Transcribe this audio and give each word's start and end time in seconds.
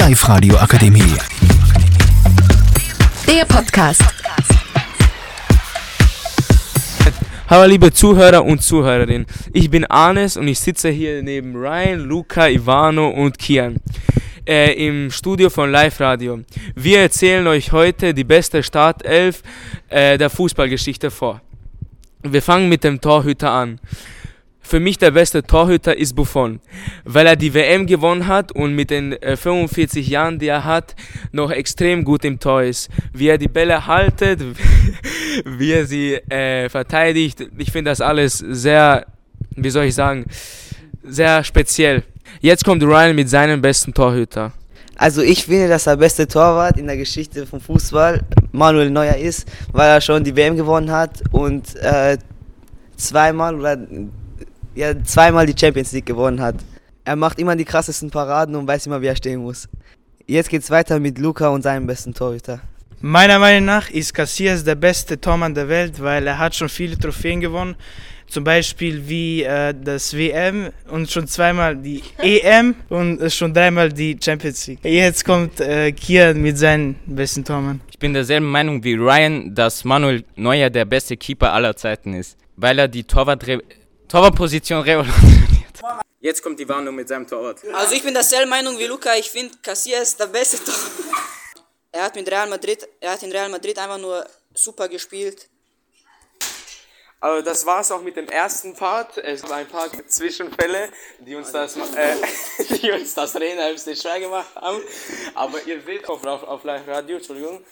Live-Radio 0.00 0.56
Akademie. 0.56 1.14
Der 3.28 3.44
Podcast. 3.44 4.02
Hallo 7.46 7.68
liebe 7.68 7.92
Zuhörer 7.92 8.42
und 8.42 8.62
Zuhörerinnen, 8.62 9.26
ich 9.52 9.68
bin 9.68 9.84
Anes 9.84 10.38
und 10.38 10.48
ich 10.48 10.58
sitze 10.58 10.88
hier 10.88 11.22
neben 11.22 11.54
Ryan, 11.54 12.00
Luca, 12.00 12.48
Ivano 12.48 13.10
und 13.10 13.38
Kian 13.38 13.76
äh, 14.48 14.72
im 14.72 15.10
Studio 15.10 15.50
von 15.50 15.70
Live 15.70 16.00
Radio. 16.00 16.40
Wir 16.74 17.00
erzählen 17.00 17.46
euch 17.46 17.72
heute 17.72 18.14
die 18.14 18.24
beste 18.24 18.62
Startelf 18.62 19.42
äh, 19.90 20.16
der 20.16 20.30
Fußballgeschichte 20.30 21.10
vor. 21.10 21.42
Wir 22.22 22.40
fangen 22.40 22.70
mit 22.70 22.84
dem 22.84 23.02
Torhüter 23.02 23.50
an. 23.50 23.78
Für 24.70 24.78
mich 24.78 24.98
der 24.98 25.10
beste 25.10 25.42
Torhüter 25.42 25.98
ist 25.98 26.14
Buffon, 26.14 26.60
weil 27.04 27.26
er 27.26 27.34
die 27.34 27.52
WM 27.54 27.88
gewonnen 27.88 28.28
hat 28.28 28.52
und 28.52 28.72
mit 28.76 28.90
den 28.90 29.14
äh, 29.14 29.36
45 29.36 30.06
Jahren, 30.06 30.38
die 30.38 30.46
er 30.46 30.64
hat, 30.64 30.94
noch 31.32 31.50
extrem 31.50 32.04
gut 32.04 32.24
im 32.24 32.38
Tor 32.38 32.62
ist. 32.62 32.88
Wie 33.12 33.26
er 33.26 33.36
die 33.36 33.48
Bälle 33.48 33.88
haltet, 33.88 34.40
wie 35.44 35.72
er 35.72 35.86
sie 35.86 36.14
äh, 36.14 36.68
verteidigt. 36.68 37.48
Ich 37.58 37.72
finde 37.72 37.90
das 37.90 38.00
alles 38.00 38.38
sehr, 38.38 39.06
wie 39.56 39.70
soll 39.70 39.86
ich 39.86 39.96
sagen, 39.96 40.26
sehr 41.02 41.42
speziell. 41.42 42.04
Jetzt 42.40 42.64
kommt 42.64 42.84
Ryan 42.84 43.16
mit 43.16 43.28
seinem 43.28 43.60
besten 43.60 43.92
Torhüter. 43.92 44.52
Also 44.94 45.20
ich 45.20 45.46
finde, 45.46 45.66
dass 45.66 45.82
der 45.82 45.96
beste 45.96 46.28
Torwart 46.28 46.78
in 46.78 46.86
der 46.86 46.96
Geschichte 46.96 47.44
vom 47.44 47.60
Fußball 47.60 48.20
Manuel 48.52 48.90
Neuer 48.90 49.16
ist, 49.16 49.48
weil 49.72 49.88
er 49.88 50.00
schon 50.00 50.22
die 50.22 50.36
WM 50.36 50.56
gewonnen 50.56 50.92
hat 50.92 51.24
und 51.32 51.74
äh, 51.74 52.18
zweimal 52.96 53.58
oder 53.58 53.76
ja, 54.74 55.02
zweimal 55.04 55.46
die 55.46 55.54
Champions 55.58 55.92
League 55.92 56.06
gewonnen 56.06 56.40
hat. 56.40 56.56
Er 57.04 57.16
macht 57.16 57.38
immer 57.38 57.56
die 57.56 57.64
krassesten 57.64 58.10
Paraden 58.10 58.54
und 58.56 58.66
weiß 58.66 58.86
immer, 58.86 59.00
wie 59.00 59.06
er 59.06 59.16
stehen 59.16 59.40
muss. 59.40 59.68
Jetzt 60.26 60.48
geht's 60.48 60.70
weiter 60.70 61.00
mit 61.00 61.18
Luca 61.18 61.48
und 61.48 61.62
seinem 61.62 61.86
besten 61.86 62.14
Torhüter. 62.14 62.60
Meiner 63.00 63.38
Meinung 63.38 63.64
nach 63.64 63.88
ist 63.90 64.12
Casillas 64.12 64.62
der 64.62 64.74
beste 64.74 65.18
Tormann 65.18 65.54
der 65.54 65.68
Welt, 65.68 66.00
weil 66.02 66.26
er 66.26 66.38
hat 66.38 66.54
schon 66.54 66.68
viele 66.68 66.98
Trophäen 66.98 67.40
gewonnen. 67.40 67.74
Zum 68.26 68.44
Beispiel 68.44 69.08
wie 69.08 69.42
äh, 69.42 69.74
das 69.74 70.14
WM 70.14 70.68
und 70.88 71.10
schon 71.10 71.26
zweimal 71.26 71.74
die 71.74 72.02
EM 72.18 72.76
und 72.90 73.32
schon 73.32 73.52
dreimal 73.52 73.92
die 73.92 74.16
Champions 74.22 74.66
League. 74.68 74.84
Jetzt 74.84 75.24
kommt 75.24 75.60
äh, 75.60 75.90
Kian 75.92 76.40
mit 76.40 76.58
seinem 76.58 76.94
besten 77.06 77.42
Tormann. 77.42 77.80
Ich 77.90 77.98
bin 77.98 78.12
derselben 78.12 78.46
Meinung 78.46 78.84
wie 78.84 78.94
Ryan, 78.94 79.52
dass 79.54 79.82
Manuel 79.84 80.22
Neuer 80.36 80.70
der 80.70 80.84
beste 80.84 81.16
Keeper 81.16 81.52
aller 81.52 81.74
Zeiten 81.74 82.14
ist, 82.14 82.36
weil 82.56 82.78
er 82.78 82.86
die 82.86 83.02
Torwart 83.02 83.44
Torwartposition 84.10 84.82
revolutioniert. 84.82 85.78
Jetzt 86.18 86.42
kommt 86.42 86.58
die 86.58 86.68
Warnung 86.68 86.96
mit 86.96 87.06
seinem 87.06 87.28
Torwart. 87.28 87.60
Also 87.72 87.94
ich 87.94 88.02
bin 88.02 88.12
derselben 88.12 88.50
Meinung 88.50 88.76
wie 88.76 88.86
Luca, 88.86 89.14
ich 89.14 89.30
finde 89.30 89.56
Casillas 89.62 90.16
der 90.16 90.26
beste 90.26 90.58
Torwart. 90.64 90.90
Er 91.92 92.04
hat 92.04 92.14
mit 92.14 92.30
Real 92.30 92.48
Madrid, 92.48 92.88
er 93.00 93.10
hat 93.10 93.22
in 93.24 93.32
Real 93.32 93.48
Madrid 93.48 93.76
einfach 93.76 93.98
nur 93.98 94.24
super 94.54 94.88
gespielt. 94.88 95.48
Also 97.18 97.44
das 97.44 97.66
war's 97.66 97.90
auch 97.90 98.00
mit 98.00 98.14
dem 98.16 98.28
ersten 98.28 98.76
Part. 98.76 99.18
Es 99.18 99.42
waren 99.42 99.52
ein 99.52 99.66
paar 99.66 99.88
Zwischenfälle, 100.06 100.88
die 101.18 101.34
uns 101.34 101.50
das, 101.50 101.76
äh, 101.76 102.14
die 102.80 102.92
uns 102.92 103.12
das 103.14 103.34
Reden 103.34 103.58
ein 103.58 103.72
bisschen 103.72 103.96
schwer 103.96 104.20
gemacht 104.20 104.54
haben. 104.54 104.80
Aber 105.34 105.60
ihr 105.66 105.82
seht 105.82 106.08
auf, 106.08 106.24
auf, 106.24 106.44
auf 106.44 106.62
Live 106.62 106.86
Radio, 106.86 107.16
Entschuldigung, 107.16 107.64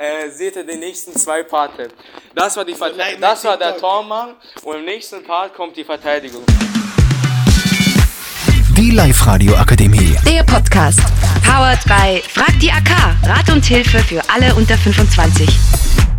äh, 0.00 0.30
seht 0.30 0.56
ihr 0.56 0.64
die 0.64 0.76
nächsten 0.76 1.14
zwei 1.14 1.42
Parte. 1.42 1.88
Das 2.34 2.56
war, 2.56 2.64
die 2.64 2.74
Verte 2.74 2.98
das 3.20 3.44
war 3.44 3.56
der 3.58 3.76
Tormann 3.76 4.34
und 4.62 4.76
im 4.76 4.84
nächsten 4.84 5.22
Part 5.22 5.54
kommt 5.54 5.76
die 5.76 5.84
Verteidigung. 5.84 6.42
Die 8.76 8.90
Live-Radio 8.92 9.56
Akademie. 9.56 10.16
Der 10.26 10.42
Podcast. 10.42 11.00
Powered 11.44 11.84
by 11.84 12.22
Frag 12.28 12.58
die 12.60 12.70
AK. 12.70 12.90
Rat 13.24 13.50
und 13.50 13.64
Hilfe 13.64 13.98
für 13.98 14.22
alle 14.30 14.54
unter 14.54 14.78
25. 14.78 16.09